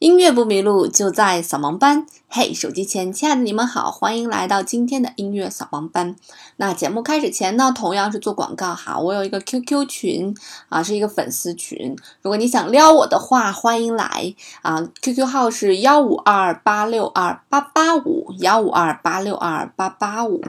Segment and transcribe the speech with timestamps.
[0.00, 2.06] 音乐不迷路，就在扫盲班。
[2.26, 6.16] 嘿，手机前亲爱的你们好，欢迎来到今天的音乐扫盲班。
[6.56, 8.98] 那节目开始前呢，同样是做广告哈。
[8.98, 10.34] 我有一个 QQ 群
[10.70, 11.94] 啊，是一个粉丝群。
[12.22, 14.88] 如果你想撩我的话，欢迎来啊。
[15.02, 20.42] QQ 号是幺五二八六二八八五幺五二八六二八八五。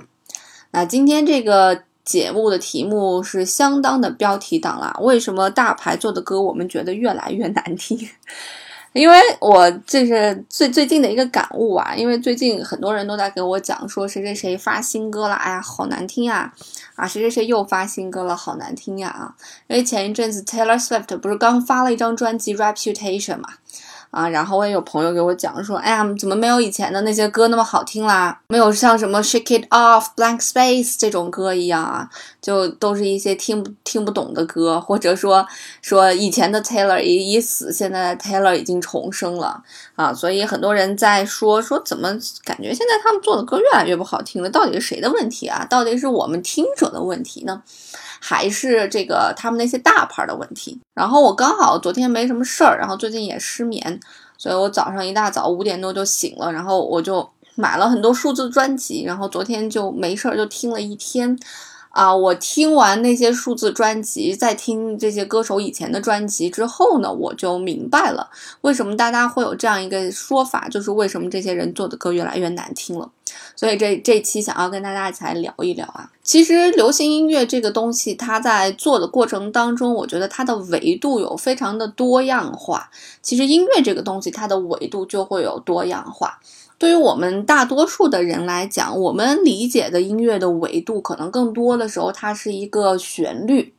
[0.72, 4.96] 那今天这个节目的题目是相当的标题党啦。
[5.02, 8.08] 为什么大牌做的歌我们觉得越来越难听？
[8.94, 16.54] 因为我这是最最近的一个感悟啊，因为最近很多人都在给我讲说谁谁谁发新歌了，哎呀好难听啊，
[16.96, 19.34] 啊谁谁谁又发新歌了，好难听呀啊！
[19.68, 23.50] 因为前一阵子 Taylor Swift 不是刚发了一张专辑 Reputation 嘛。
[24.12, 28.40] 啊，然后我也有朋友给我讲说，哎呀，怎么没有以前的那些歌那么好听啦？
[28.50, 32.10] 没有像什么 Shake It Off、Blank Space 这种歌一样啊，
[32.42, 35.48] 就都是一些听不听不懂的歌，或者说
[35.82, 39.64] 说以前的 Taylor 已已死，现在的 Taylor 已经重生了
[39.96, 42.10] 啊，所以很多人在说说怎么
[42.44, 44.50] 感觉现在他们做的歌越来越不好听了？
[44.50, 45.66] 到底是谁的问题啊？
[45.70, 47.64] 到底是我们听者的问题呢？
[48.22, 50.80] 还是这个他们那些大牌的问题。
[50.94, 54.00] 然后我刚好昨天没什么事儿，然后最近也失眠，
[54.38, 61.38] 所以我早上一大早五点多就醒了，然后我就买了很多数字专辑，然后昨天就没事儿就听了一天。
[61.92, 68.30] 啊，我听完那些数字专辑，在听这些歌手以前的专辑之后呢，我就明白了
[68.62, 73.10] 为什么大家会有这样一个说法，就是为什么这些人做的歌越来越难听了。
[73.56, 76.10] 所以这这期想要跟大家一起来聊一聊啊。
[76.24, 82.90] 其实流行音乐这个东西，它在做的过程当中，我觉得它的维度有非常的多样化。
[83.22, 86.40] 其实音乐这个东西，它的维度就会有多样化。
[86.82, 93.76] 对于我们大多数的人来讲，我们理解的音乐的维度，可能更多的时候它是一个旋律。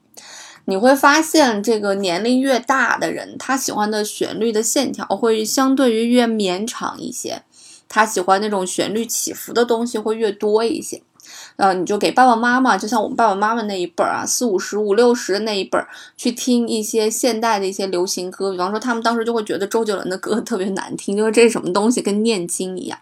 [0.66, 7.42] 你会发现，这个年龄越大的人，他喜欢的旋律的线条会相对于越绵长一些，
[7.88, 11.02] 他喜欢那种旋律起伏的东西会越多一些。
[11.56, 18.50] 呃，你就给爸爸妈妈，就像我们爸爸妈妈那一辈儿啊，四五十、五六十那一辈儿，去听一些现代的一些流行歌。
[18.50, 22.98] 比方说，他们当时就会觉得周杰伦的歌特别难听，就是这是什么东西，跟念经一样。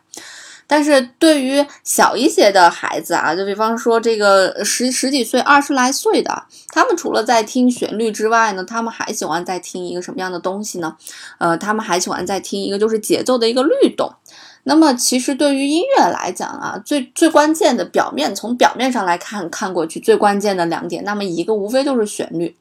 [0.66, 10.97] 但是对于小一些的孩子啊，就比方说这个十十几岁、二十来岁的，他们除了在听旋律之外呢，他们还喜欢在听一个什么样的东西呢？
[11.38, 14.12] 呃，他们还喜欢在听一个就是节奏的一个律动。
[14.65, 22.54] 那么，其实对于音乐来讲啊，最最关键的表面从表面上来看看过去，最关键的两点，那么一个无非就是旋律，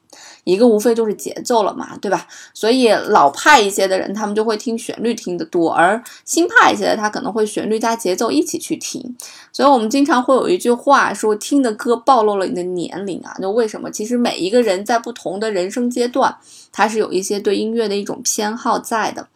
[0.44, 2.26] 一个无非就是节奏了嘛，对吧？
[2.54, 9.14] 所以老派一些的人，他们就会听旋律听得多，而新派一些的，他可能会旋律加节奏一起去听。
[9.52, 13.36] 所以我们经常会有一句话说，听的歌暴露了你的年龄啊。
[13.40, 13.90] 就为什么？
[13.90, 16.34] 其实每一个人在不同的人生阶段，
[16.72, 19.28] 他是有一些对音乐的一种偏好在的。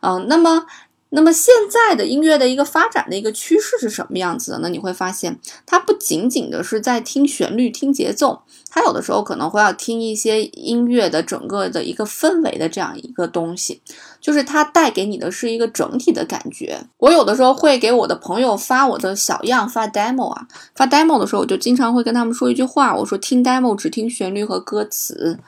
[0.00, 0.64] 嗯，那么。
[1.10, 4.68] 那么现在的音乐的一个发展的一个趋势是什么样子的呢？
[4.68, 13.80] 你会发现，它不仅仅的是在听旋律、听节奏，它有的时候可能会要听一些音乐的整个的一个氛围的这样一个东西，
[14.20, 16.78] 就是它带给你的是一个整体的感觉。
[16.98, 25.38] 我有的时候会给我的朋友发我的小样发 demo 啊，发 demo 的时候，我就经常会跟他们说一句话，我说听 demo 只听旋律和歌词，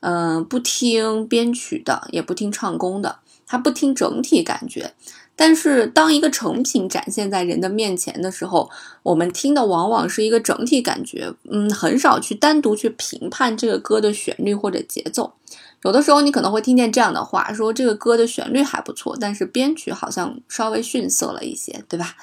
[0.00, 3.18] 嗯，不听编曲的，也不听唱功的。
[3.52, 4.94] 他不听整体感觉，
[5.36, 8.70] 但是当一个成品展现在人的面前的时候，
[9.02, 15.34] 我们听的往往是一个整体感觉，嗯，很少去单独去评判这个歌的旋律或者节奏。
[15.82, 22.16] 有的时候你可能会听见这样的话，说这个歌的旋律还不错，但是编曲好像稍微逊色了一些，对吧？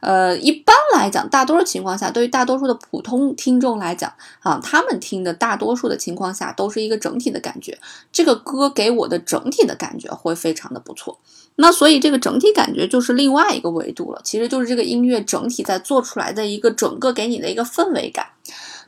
[0.00, 7.78] 呃，一般来讲，大多数情况下，对于大多数的普通听众来讲，啊，他们听的大多数的情况下都是一个整体的感觉。
[8.12, 11.18] 这个歌给我的整体的感觉会非常的不错。
[11.56, 18.26] 那所以这个整体感觉就是另外一个维度了，其实就是这个音乐整体在做出来的一个整个给你的一个氛围感。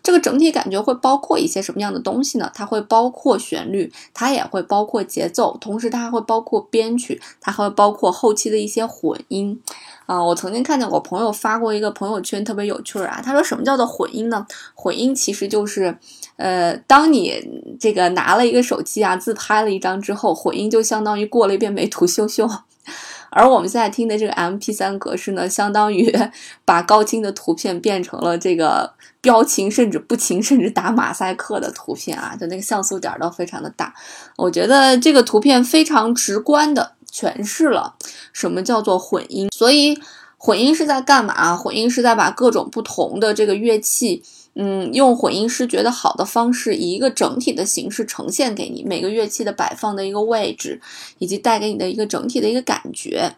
[0.09, 2.51] 这个整体感觉会包括一些什么样的东西呢？
[2.55, 9.61] 它会包括旋律，它也会包括节奏，同时它还会包括编曲，它还会包括后期的一些混音。
[10.07, 13.21] 啊，我曾经看见我朋友发过一个朋友圈，特别有趣儿啊。
[13.23, 14.47] 他说什么叫做混音呢？
[14.75, 15.99] 混音其实就是，
[16.37, 22.49] 呃，当你这个拿了一个手机啊，自拍了一张之后，混音就相当于过了一遍美图秀秀。
[23.31, 26.13] 而我们现在听的这个 MP3 格式呢，相当于
[26.65, 33.95] 把高清的图片变成了这个标清甚至不清甚至打马赛克的图片啊，就那个像素点都非常的大。
[34.37, 37.95] 我觉得这个图片非常直观的诠释了
[38.33, 39.49] 什么叫做混音。
[39.55, 40.01] 所以
[40.37, 41.57] 混音是在干嘛？
[41.57, 44.23] 混音是在把各种不同的这个乐器。
[44.61, 50.81] 嗯，用混音师觉得好的方式，以一个整体的形式呈现给你每个乐器的摆放的一个位置，
[51.19, 53.37] 以及带给你的一个整体的一个感觉。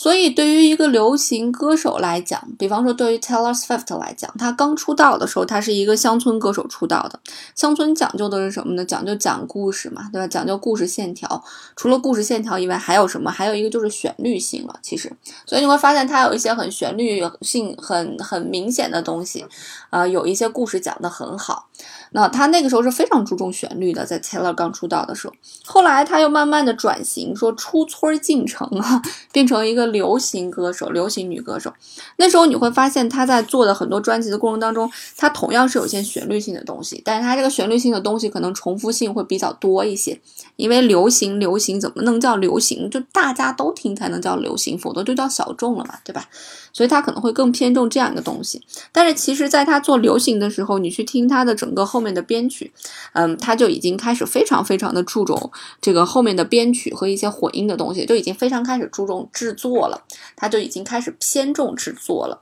[0.00, 7.20] 所以，对于一个流行歌手来讲，比方说对于 Taylor Swift 来讲，他刚出道的时候，他是一个乡村歌手出道的。
[7.54, 8.82] 乡村讲究的是什么呢？
[8.82, 10.26] 讲究讲故事嘛，对吧？
[10.26, 11.44] 讲究故事线条。
[11.76, 13.30] 除了故事线条以外，还有什么？
[13.30, 14.74] 还有一个就是旋律性了。
[14.80, 15.12] 其实，
[15.44, 19.44] 所以你会发现他有一些很旋律性很很明显的东西，
[19.90, 21.66] 啊，有一些故事讲得很好。
[22.12, 25.34] 那他那个时候是非常注重旋律的，在 Taylor 刚出道的时候，
[25.64, 29.00] 后来他又慢慢的转型，说出村进城啊，
[29.32, 31.72] 变成一个流行歌手，流行女歌手。
[32.16, 40.20] 那时候你会发现他在做的很多专辑的过程当中，他同样是有些旋律性的东西，但是他这个旋律性的东西可能重复性会比较多一些，
[40.56, 42.90] 因为流行流行怎么能叫流行？
[42.90, 46.24] 就大家都听才能叫流行，否则就叫小众了嘛，对吧？
[46.72, 48.60] 所以他可能会更偏重这样一个东西。
[48.90, 51.99] 但是其实，在他做流行的时候，你去听他的整个后。
[52.00, 52.72] 后面的编曲，
[53.12, 55.52] 嗯，他就已经开始非常非常的注重
[55.82, 60.02] 这个后面的编曲和一些混音的东西，就已经非常开始注重制作了，
[60.34, 62.40] 他就已经开始偏重制作了。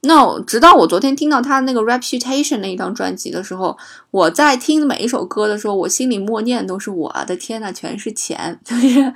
[0.00, 3.78] 那直到我昨天听到他那个 Reputation 那一张专辑的时候，
[4.10, 9.14] 我在听每一首歌的时候，我心里默念都是我的天呐，全是钱， 就是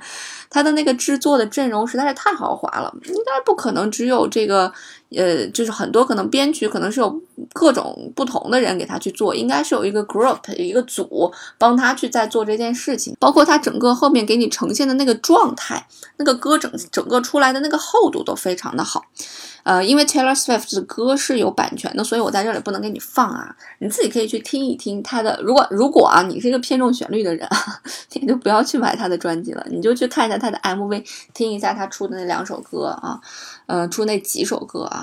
[0.49, 4.71] 他的那个制作的阵容实在是太豪华了，应该不可能只有这个。
[5.15, 7.21] 呃，就是很多可能编曲可能是有
[7.53, 15.85] 各种不同的人给他去做，应该是有一个 group 一个组帮他去在做这件事情，包括他整个后面给你呈现的那个状态，
[16.17, 19.03] 那个歌整整个出来的那个厚度都非常的好。
[19.63, 25.39] 呃，因为 Taylor Swift 的歌是有版权的，所以我在这里不能给你放啊，你自己可以去听一听他的。
[25.43, 27.47] 如果如果啊，你是一个偏重旋律的人，
[28.13, 31.05] 你就不要去买他的专辑了，你就去看一下他的 MV，
[31.35, 33.19] 听一下他出的那两首歌啊。
[33.67, 35.00] 呃，出那几首歌啊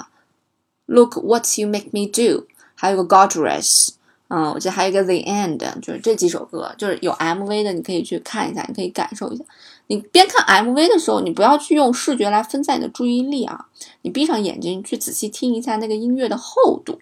[0.89, 3.91] ，Look What You Make Me Do，还有个 Godress，
[4.27, 9.45] 嗯，我记得还有一个 The End，就是这几首歌，就是有 MV 的，你可以去看一下，你可以感受一下。
[9.87, 13.67] 你边看 MV 的时候，你不要去用视觉来分散你的注意力啊，
[14.03, 16.99] 你闭上眼睛去仔细听一下那个音乐的厚度。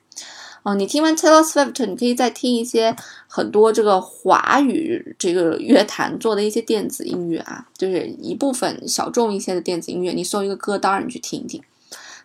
[0.62, 2.96] 啊，你听完 Taylor Swift，你可以再听一些
[3.28, 11.62] 很多这个华语这个乐坛做的一些电子音乐啊，就是一部分小众一些的电子音乐，你搜一个歌单，你去听一听，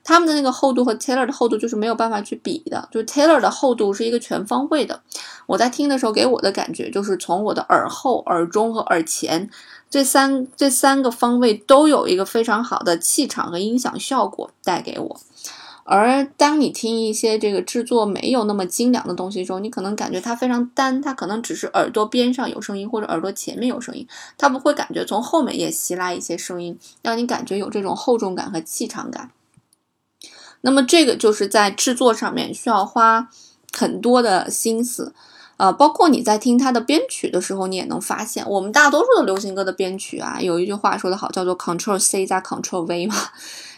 [0.04, 5.02] 他们的那个厚度和 Taylor 的厚度就是没有办法去比的，就是 Taylor 的厚度是一个全方位的。
[5.48, 9.50] 我在听的时候给我的感觉就是从我的耳后、耳中和耳前
[9.90, 15.20] 这三这三个方位都有一个非常好的气场和音响效果带给我。
[15.84, 24.08] 而当你听一些这个制作没有那么精良的东西时候，你可能感觉它非常单，它可能只是耳朵边上有声音，或者耳朵前面有声音，
[24.38, 29.32] 它不会感觉从后面也袭来一些声音，让你感觉有这种厚重感和气场感。
[30.62, 33.28] 那么这个就是在制作上面需要花
[33.78, 35.14] 很多的心思，
[35.58, 43.16] 呃，包括你在听它的编曲的时候，你也能发现，我们大多数的流行歌的编曲啊，有一句话说得好，叫做 Control C 加 Control V 嘛。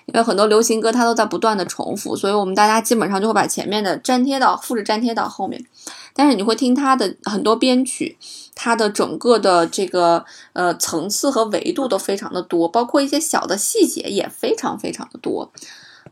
[0.06, 5.65] 因为很多流行歌它都在不断的重复，所以我们大家基本上就会把前面的粘贴到、复制粘贴到后面。
[6.13, 8.18] 但是你会听它的很多编曲，
[8.53, 15.50] 它的整个的这个呃层次和维度都非常的多，包括一些小的细节也非常非常的多。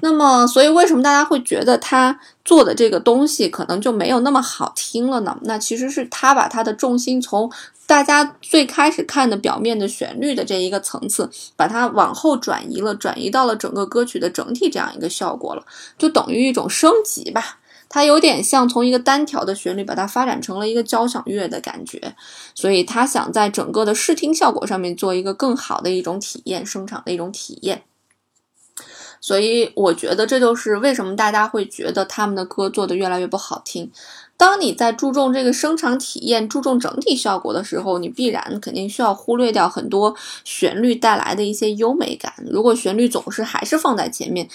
[0.01, 5.37] 那么，所以为什么大家会觉得他做的这个东西可能就没有那么好听了呢？
[5.43, 7.51] 那其实是他把他的重心从
[7.85, 15.63] 大家最开始看的表面的旋律的这一个层次，把它往后转移了，转移到了整个歌曲的整体这样一个效果了，
[15.97, 17.59] 就等于一种升级吧。
[17.87, 22.15] 它有点像从一个单条的旋律把它发展成了一个交响乐的感觉，
[22.55, 27.83] 所以他想在整个的视听效果上面做一个更好的一种体验，声场的一种体验。
[29.21, 33.89] 所以我觉得这就是为什么大家会觉得他们的歌做的越来越不好听。
[34.35, 42.33] 当你在注重这个声场体验、注重整体效果的时候，你必然肯定需要忽略掉很多旋律带来的一些优美感。
[42.49, 44.49] 如果旋律总是还是放在前面。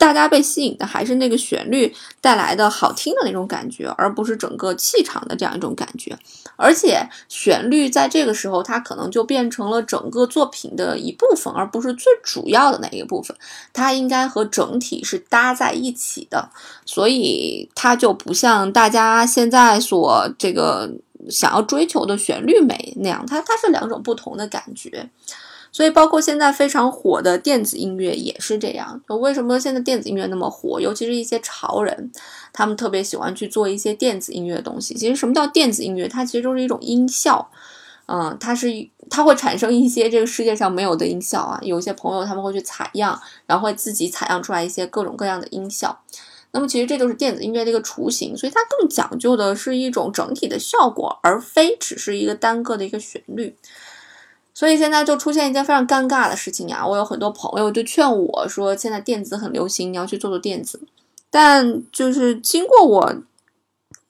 [0.00, 6.18] 大家被吸引的还是那个旋律带来的好听的那种感觉，而不是整个气场的这样一种感觉。
[6.56, 13.36] 而且旋律在这个时候，它可能就变成了整个作品的一部分，而不是最主要的那一部分。
[13.74, 16.48] 它应该和整体是搭在一起的，
[16.86, 20.90] 所以它就不像大家现在所这个
[21.28, 25.10] 想要追求的旋律美那样，它它是两种不同的感觉。
[25.72, 29.00] 所以，包括现在非常火的电子音乐也是这样。
[29.08, 30.80] 就为什么现在电子音乐那么火？
[30.80, 32.10] 尤其是一些潮人，
[32.52, 34.94] 他们特别喜欢去做一些电子音乐的东西。
[34.94, 36.08] 其实，什么叫电子音乐？
[36.08, 37.50] 它其实就是一种音效。
[38.06, 38.66] 嗯，它是
[39.08, 41.60] 它会产生一些这个世界上没有的音效啊。
[41.62, 46.00] 有些朋友他们会去采样，然后会自己采样出来一些各种各样的音效。
[46.50, 53.54] 那么其实这就是电子音乐的一个雏形，所以它更讲究的是一种整体的效果，而非只是一个单个的一个旋律。
[54.60, 60.78] 所以现在就出现一件非常尴尬的事情呀，我有很多朋友就劝我说，现在电子很流行，你要去做做电子。
[61.30, 63.14] 但就是经过我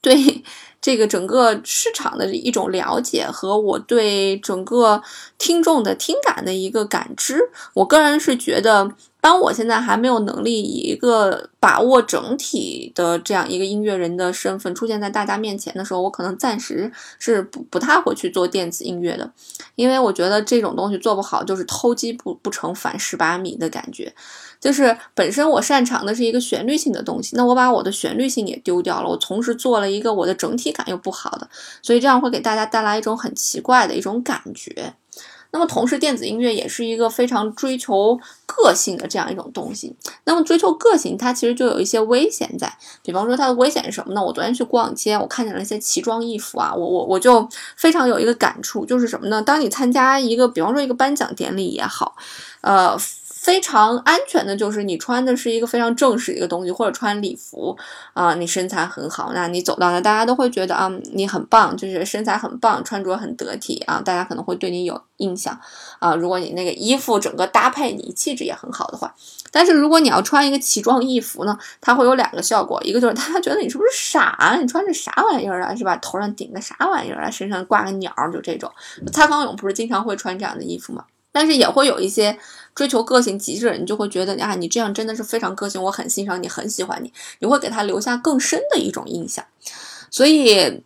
[0.01, 0.43] 对
[0.81, 5.01] 这个整个市场的一种了解和我对整个
[5.37, 8.91] 听众的听感的一个感知，我个人是觉得。
[9.21, 19.31] 当我现在还没有能力以一个把握整体的这样一个音乐人的身份出现在大家面前的时候，我可能暂时是不不太会去做电子音乐的，
[19.75, 24.11] 因为我觉得这种东西做不好就是偷鸡不不成反蚀把米的感觉，
[24.59, 31.49] 就是本身我擅长的是一个旋律性的东西，那我把我的旋律性也丢掉了，我同时做了一个我的整体感又不好的，
[31.81, 34.93] 所以这样会给大家带来一种很奇怪的一种感觉。
[35.53, 39.93] 那么同时，电子音乐也是一个非常追求个性的这样一种东西。
[40.23, 42.73] 那么追求个性，它其实就有一些危险在。
[43.03, 44.23] 比方说，它的危险是什么呢？
[44.23, 49.41] 我昨天去逛街，我看见了一些奇装异服啊，我我我就非常有一个感触，就是什么呢？
[49.41, 52.15] 当你参加一个，比方说一个颁奖典礼也好，
[52.61, 52.97] 呃。
[53.41, 57.75] 非常安全的就是你穿的是一个非常正式的一个东西，或者穿礼服
[58.13, 65.59] 啊，你身材很好，那你走到那，大家都会觉得啊，你很棒，就是身材很棒，穿着很得体啊，大家可能会对你有印象
[65.97, 66.13] 啊。
[66.13, 69.11] 如果你那个衣服整个搭配你气质也很好的话，
[69.49, 75.95] 但是如果你要穿一个奇装异服呢，它会有两个效果，一个就是大家觉得你是不是傻，你穿着啥玩意儿啊，是吧？
[75.97, 78.71] 头上顶个啥玩意儿啊，身上挂个鸟，就这种。
[79.11, 81.05] 蔡康永不是经常会穿这样的衣服吗？
[81.31, 82.37] 但是也会有一些
[82.73, 89.45] 追求个性极致的人，就会觉得啊，你这样真的是非常个性，我很欣赏你，很喜欢你，你会给他留下更深的一种印象。
[90.09, 90.83] 所以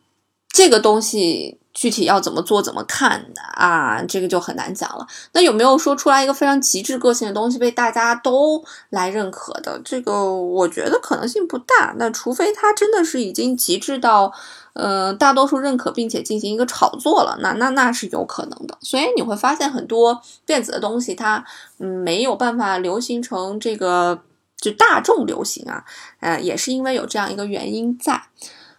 [0.49, 5.05] 这个东西具体要怎么做、怎么看啊，这个就很难讲了。
[5.34, 9.79] 那有没有说出来一个非常极致个性的东西被大家都来认可的？
[9.86, 11.94] 这个我觉得可能性不大。
[11.98, 14.34] 那除非他真的是已经极致到。
[14.75, 18.77] 呃，大多数认可并且进行一个炒作了，那那那是有可能的。
[18.82, 21.41] 所以你会发现很多电子的东西，它
[21.77, 24.20] 嗯没有办法流行成这个
[24.60, 25.86] 就大众流行啊，
[26.20, 28.22] 呃，也是因为有这样一个原因在。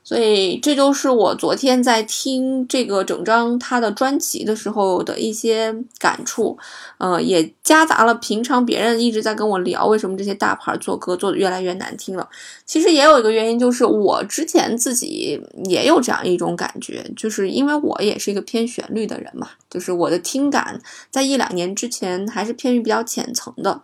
[0.07, 6.57] 所以这就是我昨天在听这个整张他的专辑的时候的一些感触，
[6.99, 12.29] 呃，也夹杂了平常别人一直在跟我聊为什么这些大牌做歌做的越来越难听了。
[12.65, 23.81] 其实也有一个原因，就是我之前自己也有这样一种感觉，就是因为我也是一个偏旋律的人嘛，就是我的听感在一两年之前还是偏于比较浅层的。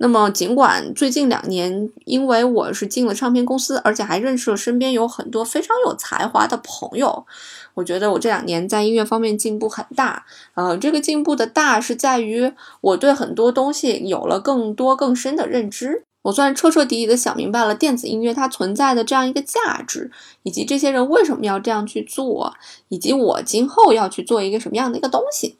[0.00, 7.26] 那么，尽管最近两年，因为我是进了唱片公司，而且还认识了身边有很多非常有才华的朋友，
[7.74, 10.24] 我觉得我这两年在音乐方面进步很大。
[10.54, 20.12] 呃，这个进步的大是在于我对很多东西有了更多更深的认知，我算彻彻底底的想明白了电子音乐它存在的这样一个价值，
[20.44, 22.54] 以及这些人为什么要这样去做，
[22.88, 25.56] 以及我今后要去做一个什么样的一个东西，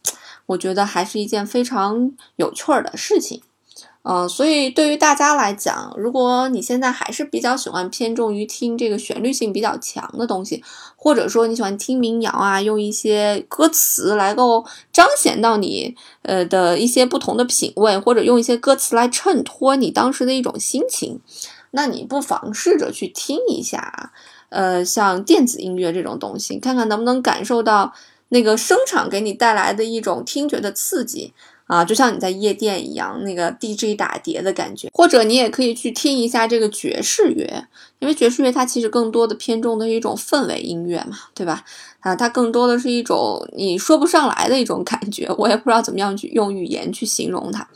[0.47, 3.43] 我觉得还是一件非常有趣儿的事情。
[4.03, 10.65] 呃，所以对于大家来讲，如果你现在还是比较喜欢偏重于听这个旋律性比较强的东西，
[10.97, 21.21] 或者说你喜欢听民谣啊，用一些歌词来够彰显到你呃的一些不同的品味，或者用一些歌词来衬托你当时的一种心情，
[21.73, 24.13] 那你不妨试着去听一下，
[24.49, 27.93] 呃，像电子音乐这种东西，看看能不能感受到
[28.31, 31.35] 那个声场给你带来的一种听觉的刺激。
[31.69, 41.63] 啊，就像你在夜店一样，那个 DJ 打碟的感觉，或者你也可以去听一下这个爵士乐，因为爵士乐它其实更多的偏重的一种氛围音乐嘛，对吧？
[42.01, 47.69] 啊，它更多的是一种你说不上来的一种感觉，我也不知道怎么样去用语言去形容它，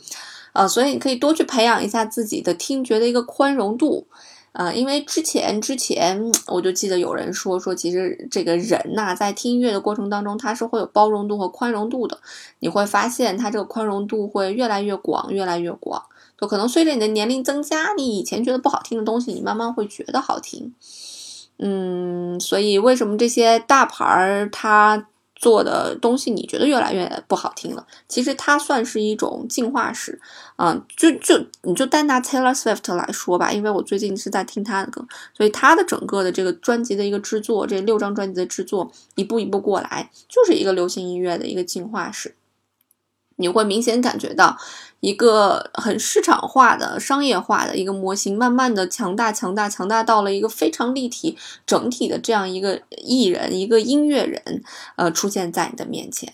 [0.53, 4.07] 啊，所以你可以多去培养一下自己的听觉的一个宽容度。
[4.53, 12.19] 啊，因为之前之前我就记得有人说说，其实这个人呐，在听音乐的过程当中，他是会有包容度和宽容度的。
[12.59, 16.03] 你会发现，他这个宽容度会越来越广，越来越广。
[16.39, 20.73] 就可能随着你的年龄增加，你以前觉得不好听的东西，你慢慢会觉得好听。
[21.57, 25.07] 嗯，所以为什么这些大牌儿他？
[25.43, 30.17] 做的东西你觉得越来越不好听了，其实它算是一种进化史，
[30.55, 42.33] 啊，就就你就单拿 Taylor Swift 来说吧，因为我最近是在听他的歌，所以他的整个的这个专辑的一个制作，这六张专辑的制作，一步一步过来，就是一个流行音乐的一个进化史。
[43.43, 44.57] 你会明显感觉到
[45.01, 54.63] 一个很市场化的、商业化的一个模型，慢慢的强大、强大、强大到了一个非常立体、整体的这样一个艺人、一个音乐人，
[54.95, 56.33] 呃，出现在你的面前。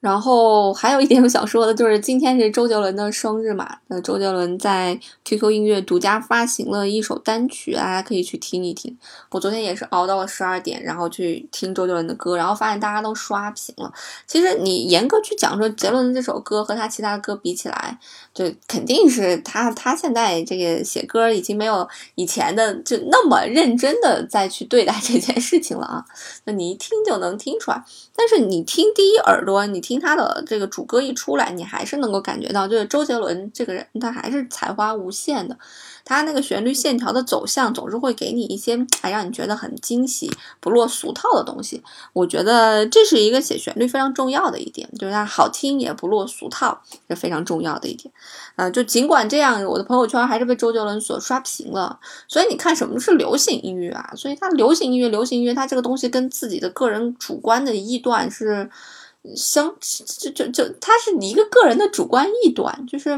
[0.00, 8.96] 然后还有一点我想说的，就是今天是周杰伦的生日嘛，那周杰伦在 QQ 音乐独家发行了一首单曲，大家可以去听一听。
[9.30, 13.92] 我昨天也是熬到了十二点，然后去听周杰伦的歌，然后发现大家都刷屏了。
[14.26, 17.98] 其实你严格去讲说，杰伦这首歌和他其他歌比起来，
[18.32, 26.04] 就肯定是他他现在这个写歌已经没有以前的就那么认真的再去对待这件事情了啊。
[26.44, 27.84] 那你一听就能听出来，
[28.16, 29.89] 但是你听第一耳朵，你听。
[29.90, 35.58] 听他的这个主歌一出来，你还是能够感觉到，就是周杰伦这个人，他还是才华无限的。
[36.04, 40.30] 他那个旋律线条的走向，总是会给你一些哎让你觉得很惊喜、
[40.60, 41.82] 不落俗套的东西。
[42.12, 48.14] 我觉得这是一个写旋律非常重要的一点，就是它好听也不落俗套，是非常重要的一点。
[48.54, 51.98] 啊，就尽管这样，我的朋友圈还是被周杰伦所刷屏了。
[52.28, 54.12] 所以你看，什么是流行音乐啊？
[54.14, 58.70] 所以它流行音乐，流行音乐，它这个东西跟自己的个人主观的臆断是。
[59.36, 59.74] 相
[60.18, 63.10] 就就就他是你一个个人的主观臆断，就是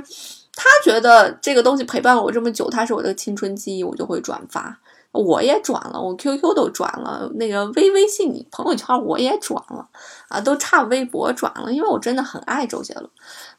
[0.55, 4.79] 他觉得这个东西陪伴了我这么久，他是我的青春记忆，我就会转发，
[5.13, 9.89] 我也转了，我 QQ 都转了，那个微微信朋友圈我也转了，
[10.29, 13.09] 啊，都差微博转了，因为我真的很爱周杰伦，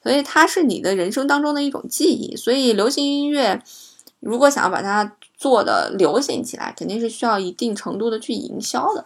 [0.04, 3.64] 所以他是你的人生当中的一种记忆，所以流行音乐
[4.20, 9.06] 如果想要把它做的流行起来，肯定是需要一定程度的去营销的。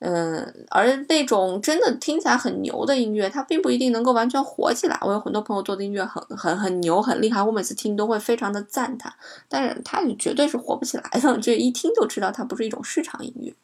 [0.00, 4.98] 嗯，而那种真的听起来很牛的音乐，它并不一定能够完全火起来。
[5.02, 9.12] 我有很多朋友做的音乐很很很牛很厉害，我每次听都会非常的赞叹，
[9.48, 13.54] 但是它绝对是火不起来的，这一听就知道它不是一种市场音乐。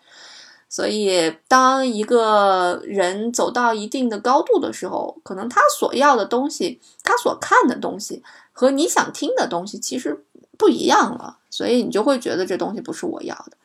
[0.68, 10.24] 所以，当一个人走到一定的高度的时候，可能他所要的东西，他所看的东西和你想听的东西其实
[10.58, 13.55] 不一样了，所以你就会觉得这东西不是我要的。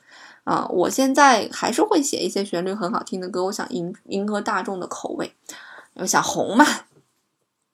[0.44, 5.34] 啊，我现在还是会写一些旋律很好听的歌，我想迎迎合大众的口味，
[5.96, 6.66] 我想红嘛。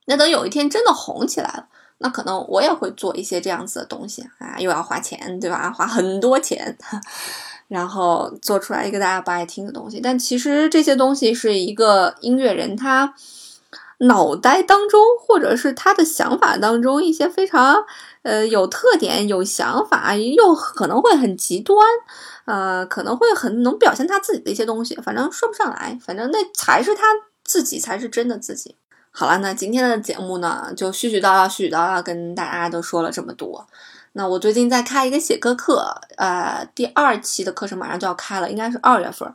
[0.06, 5.72] 那等有一天真的红起来了，那可能我也会做一些这样子的东西啊，又要花钱，对吧？
[5.72, 6.78] 花很多钱，
[7.68, 10.00] 然后做出来一个大家不爱听的东西。
[10.00, 13.14] 但其实这些东西是一个音乐人他
[14.00, 17.84] 脑袋当中，或者是他的想法当中一些非常
[18.22, 21.78] 呃有特点、有想法，又可能会很极端。
[22.48, 27.04] 呃，可能会很能表现他自己的一些东西，反正说不上来，反正那才是他
[27.44, 28.78] 自己，才是真的自己。
[29.12, 33.68] 好了，那今天的节目呢，就絮絮叨叨、絮絮叨叨跟大家都说了这么多。
[34.14, 39.30] 那我最近在开一个写歌课，呃，第二期的课程马上就要开了，应该是二月份，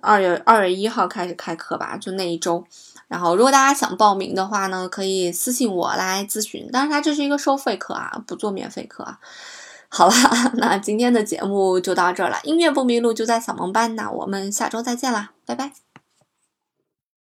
[0.00, 2.64] 二月二月一号开始开课吧，就那一周。
[3.08, 9.18] 然后如果大家想报名的话呢，可以私信我来咨询，但是它这是一个收费课啊，不做免费课啊。
[9.96, 10.12] 好了，
[10.60, 12.36] 那今天的节目就到这儿了。
[12.42, 13.96] 音乐不迷路，就在小萌班。
[13.96, 15.85] 那我们下周再见啦，拜拜。